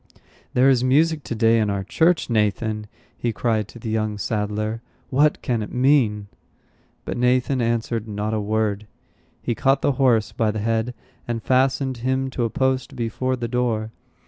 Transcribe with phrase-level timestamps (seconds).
[0.55, 4.81] "There is music to day in our church, Nathan!" he cried to the young saddler.
[5.11, 6.25] "What can it mean?"
[7.05, 8.87] But Nathan answered not a word.
[9.43, 10.95] He caught the horse by the head,
[11.27, 13.91] and fastened him to a post before the door.